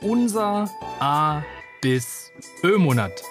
Unser 0.00 0.70
A 1.00 1.42
bis 1.80 2.30
Ö-Monat. 2.62 3.22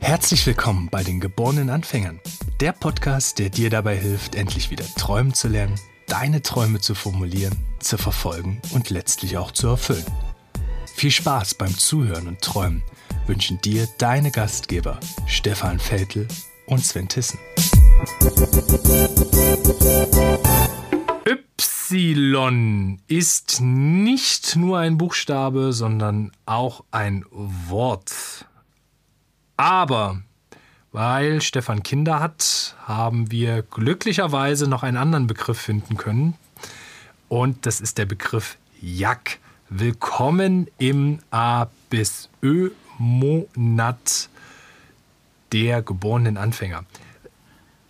Herzlich 0.00 0.46
willkommen 0.46 0.88
bei 0.90 1.02
den 1.02 1.20
geborenen 1.20 1.70
Anfängern. 1.70 2.20
Der 2.60 2.72
Podcast, 2.72 3.38
der 3.38 3.50
dir 3.50 3.70
dabei 3.70 3.96
hilft, 3.96 4.34
endlich 4.34 4.70
wieder 4.70 4.84
träumen 4.96 5.34
zu 5.34 5.48
lernen, 5.48 5.74
deine 6.06 6.42
Träume 6.42 6.80
zu 6.80 6.94
formulieren, 6.94 7.56
zu 7.80 7.98
verfolgen 7.98 8.60
und 8.72 8.90
letztlich 8.90 9.36
auch 9.36 9.50
zu 9.50 9.68
erfüllen. 9.68 10.06
Viel 10.94 11.10
Spaß 11.10 11.54
beim 11.54 11.76
Zuhören 11.76 12.26
und 12.28 12.40
Träumen 12.40 12.82
wünschen 13.26 13.60
dir 13.60 13.88
deine 13.98 14.30
Gastgeber 14.30 14.98
Stefan 15.26 15.78
Veltl 15.80 16.26
und 16.66 16.84
Sven 16.84 17.08
Tissen. 17.08 17.38
Y 21.28 22.98
ist 23.06 23.60
nicht 23.60 24.56
nur 24.56 24.78
ein 24.78 24.96
Buchstabe, 24.96 25.72
sondern 25.72 26.32
auch 26.46 26.84
ein 26.90 27.24
Wort. 27.30 28.46
Aber 29.56 30.22
weil 30.92 31.42
Stefan 31.42 31.82
Kinder 31.82 32.20
hat, 32.20 32.76
haben 32.86 33.30
wir 33.30 33.62
glücklicherweise 33.62 34.68
noch 34.68 34.82
einen 34.82 34.96
anderen 34.96 35.26
Begriff 35.26 35.58
finden 35.58 35.96
können. 35.96 36.34
Und 37.28 37.66
das 37.66 37.80
ist 37.80 37.98
der 37.98 38.06
Begriff 38.06 38.56
Jack. 38.80 39.38
Willkommen 39.68 40.68
im 40.78 41.18
A 41.30 41.66
bis 41.90 42.30
Ö 42.42 42.70
Monat 42.96 44.30
der 45.52 45.82
geborenen 45.82 46.38
Anfänger. 46.38 46.84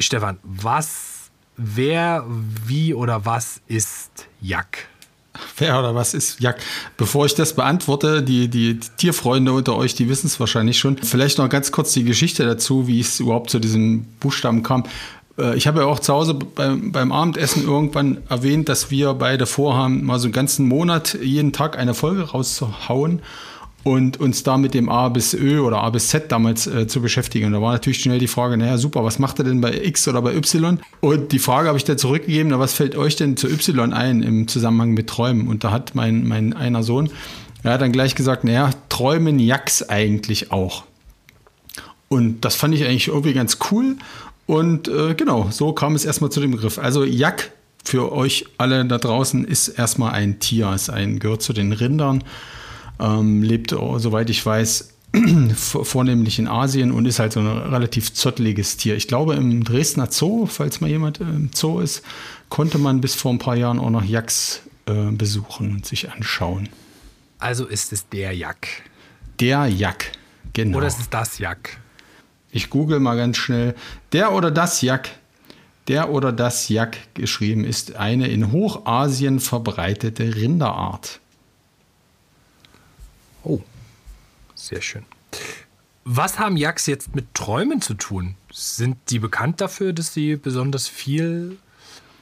Stefan, 0.01 0.39
was, 0.43 1.18
wer, 1.59 2.25
wie 2.67 2.95
oder 2.95 3.27
was 3.27 3.61
ist 3.67 4.27
Jack? 4.41 4.89
Wer 5.57 5.79
oder 5.79 5.95
was 5.95 6.15
ist 6.15 6.41
Jack? 6.41 6.59
Bevor 6.97 7.27
ich 7.27 7.35
das 7.35 7.53
beantworte, 7.55 8.23
die, 8.23 8.49
die, 8.49 8.81
Tierfreunde 8.97 9.53
unter 9.53 9.77
euch, 9.77 9.95
die 9.95 10.09
wissen 10.09 10.27
es 10.27 10.41
wahrscheinlich 10.41 10.79
schon. 10.79 10.97
Vielleicht 10.99 11.39
noch 11.39 11.49
ganz 11.49 11.71
kurz 11.71 11.93
die 11.93 12.05
Geschichte 12.05 12.45
dazu, 12.47 12.87
wie 12.87 13.01
es 13.01 13.21
überhaupt 13.21 13.51
zu 13.51 13.59
diesem 13.59 14.05
Buchstaben 14.21 14.63
kam. 14.63 14.85
Äh, 15.39 15.57
ich 15.57 15.67
habe 15.67 15.81
ja 15.81 15.87
auch 15.87 15.99
zu 15.99 16.13
Hause 16.13 16.35
beim, 16.35 16.93
beim 16.93 17.13
Abendessen 17.13 17.65
irgendwann 17.65 18.19
erwähnt, 18.29 18.69
dass 18.69 18.91
wir 18.91 19.15
beide 19.15 19.47
vorhaben, 19.47 20.05
mal 20.05 20.19
so 20.19 20.27
einen 20.27 20.33
ganzen 20.33 20.67
Monat 20.67 21.19
jeden 21.21 21.53
Tag 21.53 21.79
eine 21.79 21.95
Folge 21.95 22.23
rauszuhauen 22.23 23.23
und 23.89 24.21
uns 24.21 24.43
da 24.43 24.59
mit 24.59 24.75
dem 24.75 24.91
A 24.91 25.09
bis 25.09 25.33
Ö 25.33 25.61
oder 25.61 25.79
A 25.79 25.89
bis 25.89 26.09
Z 26.09 26.31
damals 26.31 26.67
äh, 26.67 26.87
zu 26.87 27.01
beschäftigen. 27.01 27.47
Und 27.47 27.53
da 27.55 27.63
war 27.63 27.73
natürlich 27.73 28.01
schnell 28.01 28.19
die 28.19 28.27
Frage, 28.27 28.59
naja, 28.59 28.77
super, 28.77 29.03
was 29.03 29.19
macht 29.19 29.39
er 29.39 29.47
denn 29.47 29.63
bei 29.63 29.73
X 29.83 30.07
oder 30.07 30.21
bei 30.21 30.37
Y? 30.37 30.79
Und 31.01 31.33
die 31.33 31.39
Frage 31.39 31.69
habe 31.69 31.79
ich 31.79 31.85
da 31.85 31.97
zurückgegeben, 31.97 32.51
na, 32.51 32.59
was 32.59 32.75
fällt 32.75 32.97
euch 32.97 33.17
denn 33.17 33.39
zu 33.39 33.49
Y 33.49 33.95
ein 33.95 34.23
im 34.23 34.47
Zusammenhang 34.47 34.91
mit 34.91 35.07
Träumen? 35.07 35.49
Und 35.49 35.65
da 35.65 35.71
hat 35.71 35.95
mein, 35.95 36.29
mein 36.29 36.53
einer 36.53 36.83
Sohn, 36.83 37.09
er 37.63 37.73
hat 37.73 37.81
dann 37.81 37.91
gleich 37.93 38.15
gesagt, 38.15 38.45
naja, 38.45 38.73
träumen 38.91 39.39
Jacks 39.39 39.83
eigentlich 39.83 40.53
auch. 40.53 40.85
Und 42.09 42.45
das 42.45 42.57
fand 42.57 42.75
ich 42.75 42.85
eigentlich 42.85 43.09
irgendwie 43.09 43.33
ganz 43.33 43.57
cool. 43.71 43.97
Und 44.45 44.89
äh, 44.89 45.15
genau, 45.15 45.49
so 45.51 45.73
kam 45.73 45.95
es 45.95 46.05
erstmal 46.05 46.31
zu 46.31 46.41
dem 46.41 46.51
Begriff. 46.51 46.79
Also 46.79 47.05
Jack 47.05 47.53
für 47.83 48.13
euch 48.13 48.45
alle 48.59 48.85
da 48.85 48.99
draußen 48.99 49.47
ist 49.47 49.69
erstmal 49.69 50.13
ein 50.13 50.41
Tier, 50.41 50.75
ist 50.75 50.91
ein, 50.91 51.21
gehört 51.21 51.41
zu 51.41 51.55
den 51.55 51.73
Rindern 51.73 52.23
ähm, 53.01 53.43
lebt, 53.43 53.71
soweit 53.71 54.31
ich 54.31 54.45
weiß, 54.45 54.95
vornehmlich 55.55 56.39
in 56.39 56.49
Asien 56.49 56.93
und 56.93 57.07
ist 57.07 57.19
halt 57.19 57.33
so 57.33 57.41
ein 57.41 57.47
relativ 57.47 58.13
zotteliges 58.13 58.77
Tier. 58.77 58.97
Ich 58.97 59.09
glaube, 59.09 59.35
im 59.35 59.65
Dresdner 59.65 60.11
Zoo, 60.11 60.47
falls 60.47 60.81
mal 60.81 60.91
jemand 60.91 61.21
im 61.21 61.51
Zoo 61.55 61.81
ist, 61.81 62.03
konnte 62.49 62.79
man 62.79 63.01
bis 63.01 63.15
vor 63.15 63.33
ein 63.33 63.39
paar 63.39 63.57
Jahren 63.57 63.79
auch 63.79 63.91
noch 63.91 64.05
Jacks 64.05 64.63
äh, 64.87 65.11
besuchen 65.11 65.71
und 65.71 65.87
sich 65.87 66.11
anschauen. 66.11 66.69
Also 67.39 67.67
ist 67.67 67.93
es 67.93 68.09
der 68.09 68.33
Jack. 68.33 68.69
Der 69.41 69.67
Jack, 69.67 70.13
genau. 70.53 70.79
Oder 70.79 70.89
ist 70.89 71.01
es 71.01 71.09
das 71.09 71.39
Jack? 71.39 71.79
Ich 72.51 72.71
google 72.71 72.99
mal 72.99 73.17
ganz 73.17 73.37
schnell. 73.37 73.75
Der 74.13 74.33
oder 74.33 74.51
das 74.51 74.83
Jack. 74.83 75.11
Der 75.87 76.11
oder 76.11 76.33
das 76.33 76.69
Jack 76.69 76.99
geschrieben 77.15 77.65
ist 77.65 77.97
eine 77.97 78.29
in 78.29 78.53
Hochasien 78.53 79.41
verbreitete 79.41 80.35
Rinderart. 80.35 81.21
Oh, 83.45 83.61
sehr 84.55 84.81
schön. 84.83 85.05
Was 86.05 86.39
haben 86.39 86.57
Yaks 86.57 86.87
jetzt 86.87 87.15
mit 87.15 87.35
Träumen 87.35 87.83
zu 87.83 87.95
tun? 87.95 88.35
Sind 88.51 88.97
die 89.11 89.19
bekannt 89.19 89.61
dafür, 89.61 89.93
dass 89.93 90.15
sie 90.15 90.37
besonders 90.37 90.89
viel 90.89 91.59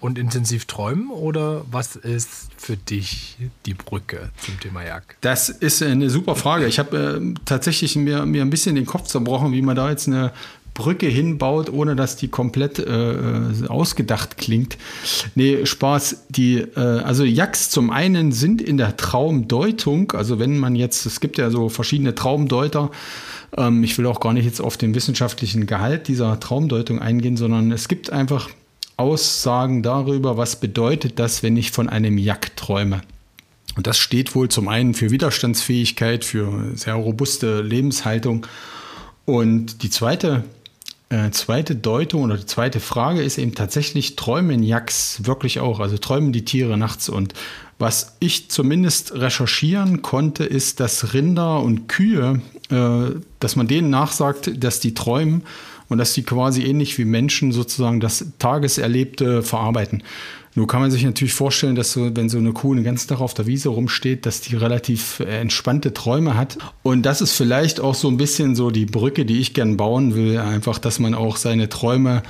und 0.00 0.18
intensiv 0.18 0.64
träumen? 0.64 1.10
Oder 1.10 1.64
was 1.70 1.96
ist 1.96 2.48
für 2.56 2.76
dich 2.76 3.36
die 3.64 3.74
Brücke 3.74 4.30
zum 4.44 4.58
Thema 4.60 4.82
Yak? 4.82 5.16
Das 5.20 5.48
ist 5.48 5.82
eine 5.82 6.10
super 6.10 6.36
Frage. 6.36 6.66
Ich 6.66 6.78
habe 6.78 7.20
äh, 7.22 7.34
tatsächlich 7.44 7.96
mir, 7.96 8.26
mir 8.26 8.42
ein 8.42 8.50
bisschen 8.50 8.74
den 8.74 8.86
Kopf 8.86 9.06
zerbrochen, 9.06 9.52
wie 9.52 9.62
man 9.62 9.76
da 9.76 9.90
jetzt 9.90 10.08
eine 10.08 10.32
Brücke 10.76 11.06
hinbaut, 11.06 11.72
ohne 11.72 11.96
dass 11.96 12.16
die 12.16 12.28
komplett 12.28 12.78
äh, 12.78 13.16
ausgedacht 13.66 14.36
klingt. 14.36 14.76
Nee, 15.34 15.66
Spaß. 15.66 16.26
Die, 16.28 16.58
äh, 16.58 16.78
also 16.78 17.24
Jacks 17.24 17.70
zum 17.70 17.90
einen 17.90 18.30
sind 18.30 18.62
in 18.62 18.76
der 18.76 18.96
Traumdeutung, 18.96 20.12
also 20.12 20.38
wenn 20.38 20.58
man 20.58 20.76
jetzt, 20.76 21.06
es 21.06 21.18
gibt 21.18 21.38
ja 21.38 21.50
so 21.50 21.68
verschiedene 21.68 22.14
Traumdeuter, 22.14 22.90
ähm, 23.56 23.82
ich 23.82 23.96
will 23.98 24.06
auch 24.06 24.20
gar 24.20 24.34
nicht 24.34 24.44
jetzt 24.44 24.60
auf 24.60 24.76
den 24.76 24.94
wissenschaftlichen 24.94 25.66
Gehalt 25.66 26.08
dieser 26.08 26.38
Traumdeutung 26.38 27.00
eingehen, 27.00 27.36
sondern 27.36 27.72
es 27.72 27.88
gibt 27.88 28.12
einfach 28.12 28.50
Aussagen 28.98 29.82
darüber, 29.82 30.36
was 30.36 30.60
bedeutet 30.60 31.18
das, 31.18 31.42
wenn 31.42 31.56
ich 31.56 31.70
von 31.70 31.88
einem 31.88 32.18
Jack 32.18 32.56
träume. 32.56 33.00
Und 33.76 33.86
das 33.86 33.98
steht 33.98 34.34
wohl 34.34 34.48
zum 34.48 34.68
einen 34.68 34.94
für 34.94 35.10
Widerstandsfähigkeit, 35.10 36.24
für 36.24 36.72
sehr 36.74 36.94
robuste 36.94 37.60
Lebenshaltung. 37.62 38.46
Und 39.26 39.82
die 39.82 39.90
zweite 39.90 40.44
äh, 41.08 41.30
zweite 41.30 41.76
Deutung 41.76 42.24
oder 42.24 42.36
die 42.36 42.46
zweite 42.46 42.80
Frage 42.80 43.22
ist 43.22 43.38
eben 43.38 43.54
tatsächlich, 43.54 44.16
träumen 44.16 44.62
Jacks 44.62 45.24
wirklich 45.24 45.60
auch? 45.60 45.78
Also 45.78 45.98
träumen 45.98 46.32
die 46.32 46.44
Tiere 46.44 46.76
nachts? 46.76 47.08
Und 47.08 47.34
was 47.78 48.16
ich 48.20 48.50
zumindest 48.50 49.14
recherchieren 49.14 50.02
konnte, 50.02 50.44
ist, 50.44 50.80
dass 50.80 51.14
Rinder 51.14 51.60
und 51.60 51.88
Kühe, 51.88 52.40
äh, 52.70 53.20
dass 53.38 53.56
man 53.56 53.68
denen 53.68 53.90
nachsagt, 53.90 54.62
dass 54.62 54.80
die 54.80 54.94
träumen 54.94 55.44
und 55.88 55.98
dass 55.98 56.14
sie 56.14 56.22
quasi 56.22 56.62
ähnlich 56.62 56.98
wie 56.98 57.04
Menschen 57.04 57.52
sozusagen 57.52 58.00
das 58.00 58.32
Tageserlebte 58.38 59.42
verarbeiten. 59.42 60.02
Nur 60.56 60.66
kann 60.66 60.80
man 60.80 60.90
sich 60.90 61.04
natürlich 61.04 61.34
vorstellen, 61.34 61.74
dass 61.74 61.92
so, 61.92 62.16
wenn 62.16 62.30
so 62.30 62.38
eine 62.38 62.54
Kuh 62.54 62.74
den 62.74 62.82
ganzen 62.82 63.08
Tag 63.08 63.20
auf 63.20 63.34
der 63.34 63.46
Wiese 63.46 63.68
rumsteht, 63.68 64.24
dass 64.24 64.40
die 64.40 64.56
relativ 64.56 65.20
äh, 65.20 65.24
entspannte 65.38 65.92
Träume 65.92 66.34
hat. 66.34 66.56
Und 66.82 67.02
das 67.02 67.20
ist 67.20 67.34
vielleicht 67.34 67.78
auch 67.78 67.94
so 67.94 68.08
ein 68.08 68.16
bisschen 68.16 68.56
so 68.56 68.70
die 68.70 68.86
Brücke, 68.86 69.26
die 69.26 69.38
ich 69.38 69.52
gern 69.52 69.76
bauen 69.76 70.14
will. 70.14 70.38
Einfach, 70.38 70.78
dass 70.78 70.98
man 70.98 71.14
auch 71.14 71.36
seine 71.36 71.68
Träume 71.68 72.22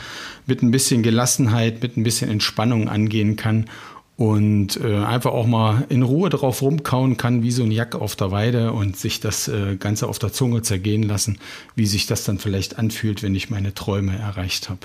mit 0.45 0.61
ein 0.61 0.73
bisschen 0.73 1.05
Gelassenheit, 1.05 1.83
mit 1.83 1.97
ein 1.97 2.03
bisschen 2.03 2.29
Entspannung 2.29 2.89
angehen 2.89 3.37
kann 3.37 3.67
und 4.17 4.79
äh, 4.79 5.05
einfach 5.05 5.33
auch 5.33 5.47
mal 5.47 5.85
in 5.91 6.03
Ruhe 6.03 6.31
drauf 6.31 6.63
rumkauen 6.63 7.17
kann, 7.17 7.43
wie 7.43 7.51
so 7.51 7.63
ein 7.63 7.71
Jack 7.71 7.95
auf 7.95 8.17
der 8.17 8.31
Weide 8.31 8.73
und 8.73 8.97
sich 8.97 9.21
das 9.21 9.49
äh, 9.49 9.77
Ganze 9.77 10.09
auf 10.09 10.19
der 10.19 10.33
Zunge 10.33 10.63
zergehen 10.63 11.03
lassen, 11.03 11.39
wie 11.75 11.87
sich 11.87 12.07
das 12.07 12.25
dann 12.25 12.39
vielleicht 12.39 12.79
anfühlt, 12.79 13.23
wenn 13.23 13.35
ich 13.35 13.51
meine 13.51 13.75
Träume 13.75 14.19
erreicht 14.19 14.71
habe. 14.71 14.81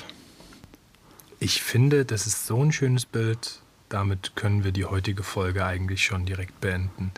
Ich 1.40 1.62
finde, 1.62 2.04
das 2.04 2.28
ist 2.28 2.46
so 2.46 2.62
ein 2.62 2.72
schönes 2.74 3.06
Bild. 3.06 3.62
Damit 3.88 4.36
können 4.36 4.64
wir 4.64 4.72
die 4.72 4.86
heutige 4.86 5.24
Folge 5.24 5.66
eigentlich 5.66 6.04
schon 6.04 6.26
direkt 6.26 6.60
beenden. 6.62 7.12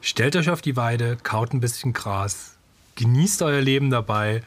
Stellt 0.00 0.36
euch 0.36 0.50
auf 0.50 0.62
die 0.62 0.76
Weide, 0.76 1.16
kaut 1.22 1.52
ein 1.52 1.60
bisschen 1.60 1.92
Gras, 1.92 2.56
genießt 2.96 3.42
euer 3.42 3.60
Leben 3.60 3.90
dabei 3.90 4.42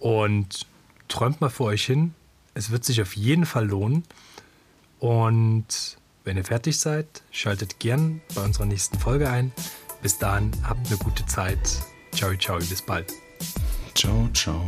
und 0.00 0.66
träumt 1.08 1.40
mal 1.40 1.50
vor 1.50 1.68
euch 1.68 1.84
hin. 1.84 2.14
Es 2.54 2.70
wird 2.70 2.84
sich 2.84 3.00
auf 3.00 3.16
jeden 3.16 3.46
Fall 3.46 3.66
lohnen. 3.66 4.04
Und 4.98 5.98
wenn 6.24 6.36
ihr 6.36 6.44
fertig 6.44 6.78
seid, 6.78 7.22
schaltet 7.30 7.78
gern 7.78 8.20
bei 8.34 8.42
unserer 8.42 8.66
nächsten 8.66 8.98
Folge 8.98 9.28
ein. 9.30 9.52
Bis 10.02 10.18
dahin, 10.18 10.50
habt 10.62 10.86
eine 10.88 10.96
gute 10.96 11.24
Zeit. 11.26 11.58
Ciao, 12.12 12.34
ciao, 12.36 12.58
bis 12.58 12.82
bald. 12.82 13.12
Ciao, 13.94 14.28
ciao. 14.32 14.64